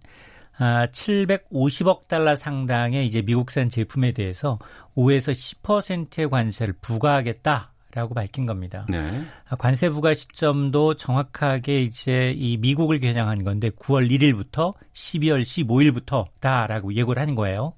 [0.58, 4.60] 아, 750억 달러 상당의 이제 미국산 제품에 대해서
[4.96, 7.72] 5에서 10%의 관세를 부과하겠다.
[7.94, 8.86] 라고 밝힌 겁니다.
[8.88, 9.00] 네.
[9.48, 17.22] 아, 관세 부과 시점도 정확하게 이제 이 미국을 겨냥한 건데 9월 1일부터 12월 15일부터다라고 예고를
[17.22, 17.74] 한 거예요.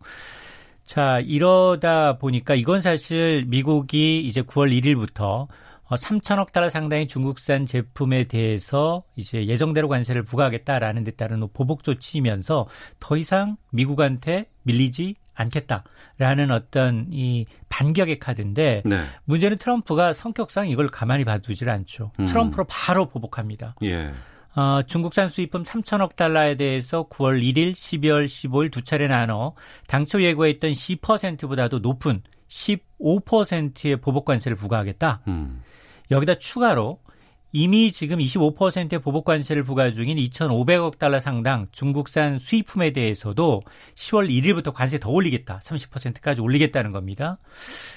[0.83, 5.47] 자, 이러다 보니까 이건 사실 미국이 이제 9월 1일부터
[5.95, 12.67] 3천억 어, 달러 상당의 중국산 제품에 대해서 이제 예정대로 관세를 부과하겠다라는 데 따른 보복 조치이면서
[12.99, 19.03] 더 이상 미국한테 밀리지 않겠다라는 어떤 이 반격의 카드인데 네.
[19.25, 22.11] 문제는 트럼프가 성격상 이걸 가만히 봐두질 않죠.
[22.19, 22.25] 음.
[22.27, 23.75] 트럼프로 바로 보복합니다.
[23.83, 24.11] 예.
[24.55, 29.53] 어, 중국산 수입품 3천억 달러에 대해서 9월 1일, 12월 15일 두 차례 나눠
[29.87, 35.21] 당초 예고했던 10%보다도 높은 15%의 보복 관세를 부과하겠다.
[35.27, 35.63] 음.
[36.11, 36.99] 여기다 추가로
[37.51, 43.61] 이미 지금 25%의 보복 관세를 부과 중인 2,500억 달러 상당 중국산 수입품에 대해서도
[43.95, 45.59] 10월 1일부터 관세 더 올리겠다.
[45.59, 47.37] 30%까지 올리겠다는 겁니다.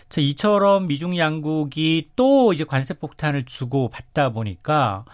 [0.09, 5.05] 자, 이처럼 미중 양국이 또 이제 관세 폭탄을 주고 받다 보니까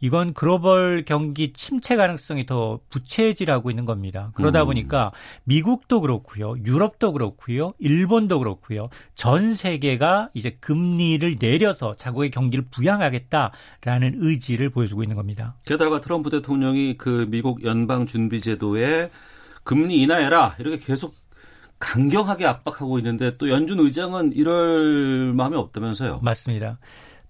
[0.00, 4.30] 이건 글로벌 경기 침체 가능성이 더 부채질하고 있는 겁니다.
[4.34, 4.66] 그러다 음.
[4.66, 5.12] 보니까
[5.44, 6.54] 미국도 그렇고요.
[6.64, 7.74] 유럽도 그렇고요.
[7.78, 8.88] 일본도 그렇고요.
[9.14, 15.56] 전 세계가 이제 금리를 내려서 자국의 경기를 부양하겠다라는 의지를 보여주고 있는 겁니다.
[15.66, 19.10] 게다가 트럼프 대통령이 그 미국 연방 준비 제도에
[19.64, 21.14] 금리 인하해라 이렇게 계속
[21.78, 26.20] 강경하게 압박하고 있는데 또 연준 의장은 이럴 마음이 없다면서요.
[26.22, 26.78] 맞습니다.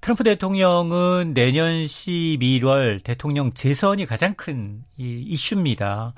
[0.00, 6.14] 트럼프 대통령은 내년 11월 대통령 재선이 가장 큰 이슈입니다.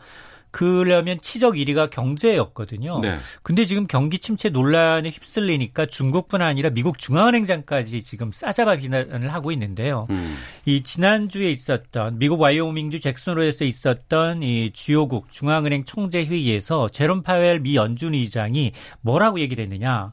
[0.52, 3.00] 그러면 치적 1위가 경제였거든요.
[3.00, 3.18] 네.
[3.42, 10.06] 근데 지금 경기 침체 논란에 휩쓸리니까 중국뿐 아니라 미국 중앙은행장까지 지금 싸잡아 비난을 하고 있는데요.
[10.10, 10.36] 음.
[10.64, 17.76] 이 지난주에 있었던 미국 와이오밍주 잭슨홀에서 있었던 이 주요국 중앙은행 총재 회의에서 제롬 파웰 미
[17.76, 20.12] 연준 의장이 뭐라고 얘기를 했느냐?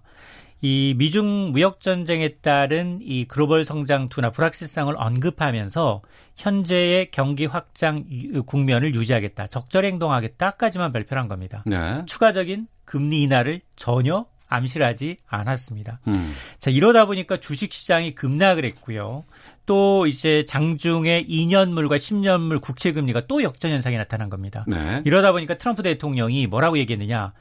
[0.61, 6.01] 이 미중 무역 전쟁에 따른 이 글로벌 성장 둔화 불확실성을 언급하면서
[6.35, 8.05] 현재의 경기 확장
[8.45, 11.63] 국면을 유지하겠다, 적절히 행동하겠다까지만 발표한 를 겁니다.
[11.65, 12.03] 네.
[12.05, 15.99] 추가적인 금리 인하를 전혀 암시하지 않았습니다.
[16.07, 16.33] 음.
[16.59, 19.25] 자 이러다 보니까 주식 시장이 급락을 했고요.
[19.65, 24.63] 또 이제 장중에 2년물과 10년물 국채 금리가 또 역전 현상이 나타난 겁니다.
[24.67, 25.01] 네.
[25.05, 27.33] 이러다 보니까 트럼프 대통령이 뭐라고 얘기했느냐?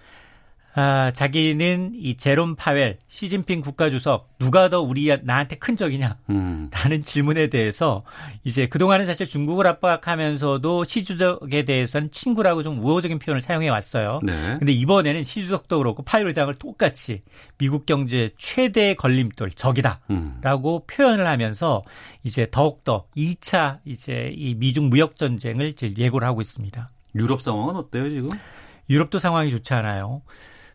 [0.79, 6.19] 아, 자기는 이 제롬 파웰, 시진핑 국가주석 누가 더 우리 나한테 큰 적이냐?
[6.29, 6.69] 음.
[6.71, 8.05] 라는 질문에 대해서
[8.45, 14.21] 이제 그동안은 사실 중국을 압박하면서도 시주석에 대해서는 친구라고 좀 우호적인 표현을 사용해 왔어요.
[14.23, 14.57] 네.
[14.59, 17.23] 근데 이번에는 시주석도 그렇고 파웰 의장을 똑같이
[17.57, 20.01] 미국 경제 최대 걸림돌 적이다.
[20.11, 20.39] 음.
[20.43, 21.85] 라고 표현을 하면서
[22.23, 26.91] 이제 더욱더 2차 이제 이 미중 무역 전쟁을 이제 예고를 하고 있습니다.
[27.15, 28.29] 유럽 상황은 어때요, 지금?
[28.91, 30.21] 유럽도 상황이 좋지 않아요.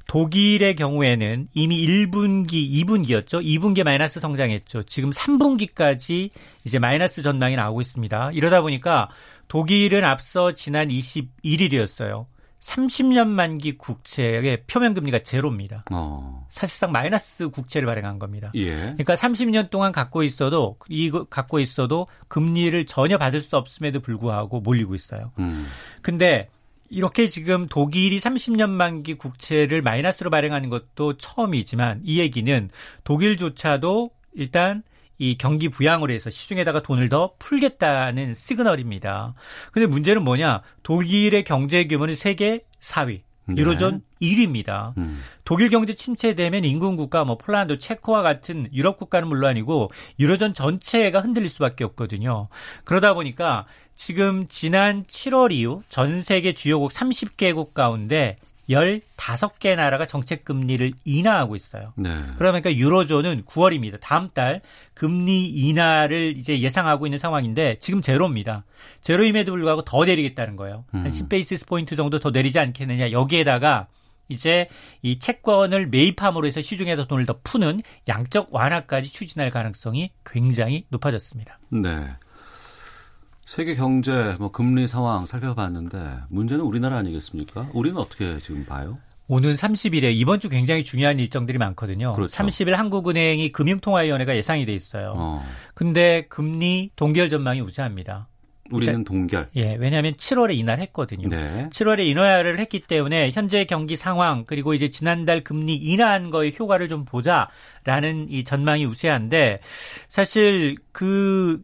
[0.08, 3.44] 독일의 경우에는 이미 1분기, 2분기였죠.
[3.44, 4.84] 2분기 마이너스 성장했죠.
[4.84, 6.30] 지금 3분기까지
[6.64, 8.32] 이제 마이너스 전망이 나오고 있습니다.
[8.34, 9.10] 이러다 보니까
[9.48, 12.26] 독일은 앞서 지난 21일이었어요.
[12.62, 15.86] 30년 만기 국채의 표면 금리가 제로입니다.
[15.92, 16.48] 어.
[16.52, 18.52] 사실상 마이너스 국채를 발행한 겁니다.
[18.56, 18.76] 예.
[18.76, 24.94] 그러니까 30년 동안 갖고 있어도 이거 갖고 있어도 금리를 전혀 받을 수 없음에도 불구하고 몰리고
[24.94, 25.32] 있어요.
[25.40, 25.68] 음.
[26.02, 26.50] 근데
[26.92, 32.70] 이렇게 지금 독일이 30년 만기 국채를 마이너스로 발행하는 것도 처음이지만 이 얘기는
[33.06, 34.84] 독일조차도 일단
[35.18, 39.36] 이 경기 부양으로 해서 시중에다가 돈을 더 풀겠다는 시그널입니다.
[39.72, 40.64] 근데 문제는 뭐냐?
[40.84, 43.22] 독일의 경제 규모는 세계 4위.
[43.58, 44.28] 유로존 네.
[44.28, 44.96] 1위입니다.
[44.98, 45.22] 음.
[45.46, 51.50] 독일 경제 침체되면 인근 국가 뭐 폴란드, 체코와 같은 유럽 국가는 물론이고 유로존 전체가 흔들릴
[51.50, 52.48] 수밖에 없거든요.
[52.84, 53.66] 그러다 보니까
[54.04, 58.36] 지금 지난 7월 이후 전 세계 주요국 30개국 가운데
[58.68, 61.94] 15개 나라가 정책 금리를 인하하고 있어요.
[61.98, 62.10] 네.
[62.40, 64.00] 그러니까 유로존은 9월입니다.
[64.02, 64.62] 다음 달
[64.96, 68.66] 금리 인하를 이제 예상하고 있는 상황인데 지금 제로입니다.
[69.02, 70.84] 제로임에도 불구하고 더 내리겠다는 거예요.
[70.96, 71.04] 음.
[71.04, 73.12] 한 10베이시스 포인트 정도 더 내리지 않겠느냐.
[73.12, 73.86] 여기에다가
[74.30, 74.68] 이제
[75.04, 81.60] 이 채권을 매입함으로 해서 시중에서 돈을 더 푸는 양적 완화까지 추진할 가능성이 굉장히 높아졌습니다.
[81.70, 82.08] 네.
[83.52, 85.98] 세계 경제 뭐 금리 상황 살펴봤는데
[86.30, 87.68] 문제는 우리나라 아니겠습니까?
[87.74, 88.98] 우리는 어떻게 지금 봐요?
[89.28, 92.14] 오는 30일에 이번 주 굉장히 중요한 일정들이 많거든요.
[92.14, 92.34] 그렇죠.
[92.34, 95.16] 30일 한국은행이 금융통화위원회가 예상이 돼 있어요.
[95.18, 95.46] 어.
[95.74, 98.30] 근데 금리 동결 전망이 우세합니다.
[98.72, 99.50] 우리는 동결.
[99.58, 101.28] 예, 왜냐하면 7월에 인하를 했거든요.
[101.28, 101.68] 네.
[101.72, 107.04] 7월에 인하를 했기 때문에 현재 경기 상황 그리고 이제 지난달 금리 인하한 거의 효과를 좀
[107.04, 109.60] 보자라는 이 전망이 우세한데
[110.08, 111.62] 사실 그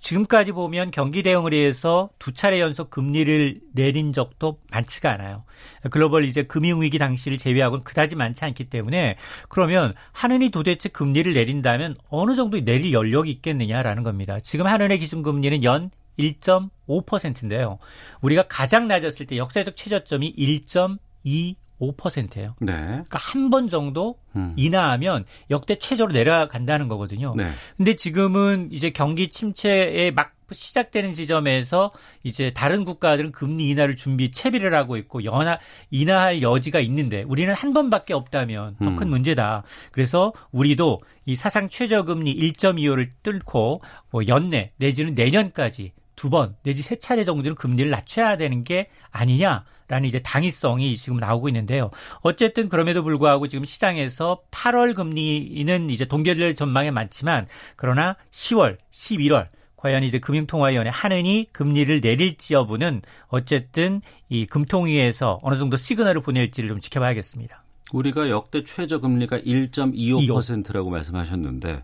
[0.00, 5.44] 지금까지 보면 경기 대응을 위해서 두 차례 연속 금리를 내린 적도 많지가 않아요.
[5.90, 9.16] 글로벌 이제 금융위기 당시를 제외하고는 그다지 많지 않기 때문에
[9.48, 14.40] 그러면 한은이 도대체 금리를 내린다면 어느 정도 내릴 연력이 있겠느냐라는 겁니다.
[14.40, 17.78] 지금 한은의 기준금리는 연 1.5%인데요.
[18.20, 22.54] 우리가 가장 낮았을 때 역사적 최저점이 1.2 5%예요.
[22.60, 22.72] 네.
[22.72, 24.52] 그러니까 한 번 정도 음.
[24.56, 27.34] 인하하면 역대 최저로 내려간다는 거거든요.
[27.36, 27.50] 네.
[27.76, 31.92] 근데 지금은 이제 경기 침체에 막 시작되는 지점에서
[32.24, 35.58] 이제 다른 국가들은 금리 인하를 준비 채비를 하고 있고 연하
[35.90, 39.10] 인하할 여지가 있는데 우리는 한 번밖에 없다면 더큰 음.
[39.10, 39.62] 문제다.
[39.92, 46.82] 그래서 우리도 이 사상 최저 금리 1.25를 뚫고 뭐 연내 내지는 내년까지 두 번 내지
[46.82, 49.64] 세 차례 정도는 금리를 낮춰야 되는 게 아니냐.
[49.88, 51.90] 라는 이제 당위성이 지금 나오고 있는데요.
[52.20, 60.04] 어쨌든 그럼에도 불구하고 지금 시장에서 8월 금리는 이제 동결될 전망이 많지만 그러나 10월, 11월 과연
[60.04, 67.64] 이제 금융통화위원회 하느니 금리를 내릴지 여부는 어쨌든 이 금통위에서 어느 정도 시그널을 보낼지를 좀 지켜봐야겠습니다.
[67.92, 71.82] 우리가 역대 최저 금리가 1.25%라고 말씀하셨는데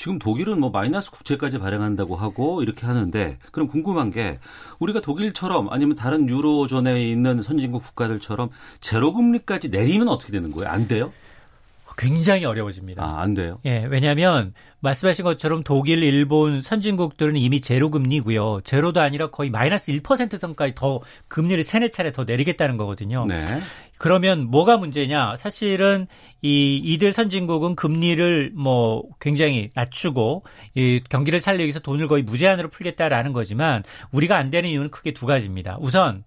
[0.00, 4.38] 지금 독일은 뭐 마이너스 국채까지 발행한다고 하고 이렇게 하는데 그럼 궁금한 게
[4.78, 8.48] 우리가 독일처럼 아니면 다른 유로존에 있는 선진국 국가들처럼
[8.80, 10.70] 제로 금리까지 내리면 어떻게 되는 거예요?
[10.70, 11.12] 안 돼요?
[12.00, 13.04] 굉장히 어려워집니다.
[13.04, 13.58] 아, 안 돼요?
[13.66, 18.62] 예, 왜냐하면 말씀하신 것처럼 독일, 일본 선진국들은 이미 제로 금리고요.
[18.64, 23.26] 제로도 아니라 거의 마이너스 1% 선까지 더 금리를 세네 차례 더 내리겠다는 거거든요.
[23.26, 23.44] 네.
[23.98, 25.36] 그러면 뭐가 문제냐?
[25.36, 26.06] 사실은
[26.40, 30.44] 이 이들 선진국은 금리를 뭐 굉장히 낮추고
[30.74, 35.26] 이 경기를 살리기 위해서 돈을 거의 무제한으로 풀겠다라는 거지만 우리가 안 되는 이유는 크게 두
[35.26, 35.76] 가지입니다.
[35.80, 36.24] 우선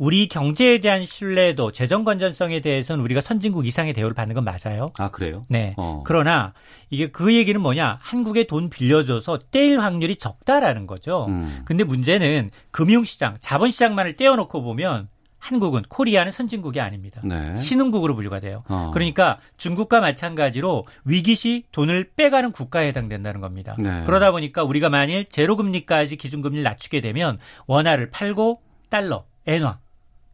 [0.00, 4.92] 우리 경제에 대한 신뢰도, 재정 건전성에 대해서는 우리가 선진국 이상의 대우를 받는 건 맞아요.
[4.98, 5.44] 아, 그래요?
[5.50, 5.74] 네.
[5.76, 6.02] 어.
[6.06, 6.54] 그러나
[6.88, 7.98] 이게 그 얘기는 뭐냐?
[8.00, 11.26] 한국에 돈 빌려줘서 떼일 확률이 적다라는 거죠.
[11.28, 11.60] 음.
[11.66, 17.20] 근데 문제는 금융시장, 자본시장만을 떼어놓고 보면 한국은 코리아는 선진국이 아닙니다.
[17.22, 17.54] 네.
[17.58, 18.64] 신흥국으로 분류가 돼요.
[18.68, 18.90] 어.
[18.94, 23.76] 그러니까 중국과 마찬가지로 위기시 돈을 빼가는 국가에 해당된다는 겁니다.
[23.78, 24.02] 네.
[24.06, 29.78] 그러다 보니까 우리가 만일 제로금리까지 기준금리를 낮추게 되면 원화를 팔고 달러, 엔화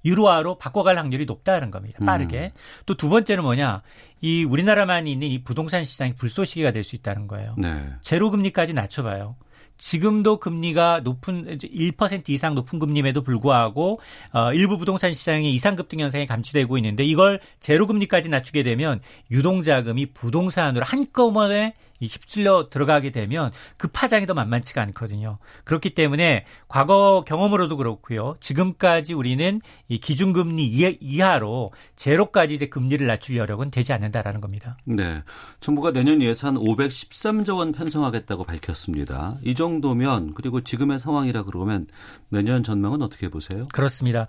[0.07, 1.98] 유로화로 바꿔갈 확률이 높다는 겁니다.
[2.04, 2.52] 빠르게.
[2.54, 2.59] 음.
[2.86, 3.82] 또두 번째는 뭐냐?
[4.22, 7.54] 이 우리나라만 있는 이 부동산 시장이 불쏘시개가 될 수 있다는 거예요.
[7.59, 7.84] 네.
[8.00, 9.36] 제로 금리까지 낮춰봐요.
[9.78, 14.00] 지금도 금리가 높은 1% 이상 높은 금리임에도 불구하고
[14.32, 19.00] 어, 일부 부동산 시장의 이상 급등 현상이 감지되고 있는데 이걸 제로 금리까지 낮추게 되면
[19.30, 25.38] 유동 자금이 부동산으로 한꺼번에 휩쓸려 들어가게 되면 그 파장이 더 만만치가 않거든요.
[25.64, 28.36] 그렇기 때문에 과거 경험으로도 그렇고요.
[28.40, 34.76] 지금까지 우리는 이 기준금리 이하로 제로까지 이제 금리를 낮출 여력은 되지 않는다라는 겁니다.
[34.84, 35.22] 네.
[35.61, 39.38] 정부가 내년 예산 513조 원 편성하겠다고 밝혔습니다.
[39.42, 41.86] 이 정도면 그리고 지금의 상황이라 그러면
[42.28, 43.64] 내년 전망은 어떻게 보세요?
[43.72, 44.26] 그렇습니다.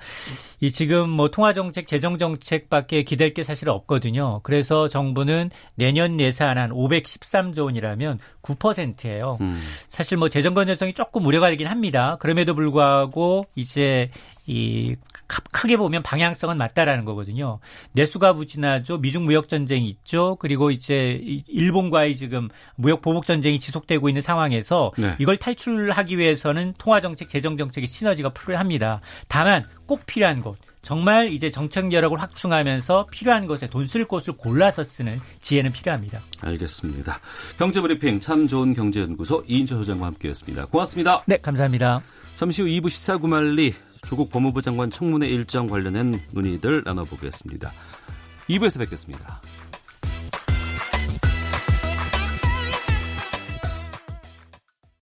[0.59, 4.41] 이 지금 뭐 통화 정책, 재정 정책밖에 기댈 게 사실 없거든요.
[4.43, 9.37] 그래서 정부는 내년 예산 한 513조 4조 원이라면 9%예요.
[9.41, 9.59] 음.
[9.89, 12.17] 사실 뭐 재정 건전성이 조금 우려가 되긴 합니다.
[12.19, 14.09] 그럼에도 불구하고 이제
[14.45, 14.95] 이
[15.51, 17.59] 크게 보면 방향성은 맞다라는 거거든요.
[17.91, 18.99] 내수가 부진하죠.
[18.99, 20.37] 미중 무역 전쟁이 있죠.
[20.39, 25.15] 그리고 이제 일본과의 지금 무역 보복 전쟁이 지속되고 있는 상황에서 네.
[25.19, 29.01] 이걸 탈출하기 위해서는 통화 정책, 재정 정책의 시너지가 필요합니다.
[29.27, 30.55] 다만 꼭 필요한 것
[30.87, 36.21] 정말 이제 정책 여력을 확충하면서 필요한 것에 돈 쓸 곳을 골라서 쓰는 지혜는 필요합니다.
[36.41, 37.19] 알겠습니다.
[37.57, 40.67] 경제브리핑 참 좋은 경제연구소 이인철 소장과 함께했습니다.
[40.67, 41.23] 고맙습니다.
[41.25, 42.01] 네, 감사합니다.
[42.35, 43.73] 잠시 후 2부 시사 구말리
[44.05, 47.73] 조국 법무부 장관 청문회 일정 관련된 논의들 나눠보겠습니다.
[48.49, 49.41] 2부에서 뵙겠습니다.